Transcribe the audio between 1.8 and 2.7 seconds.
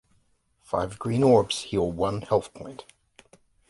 one health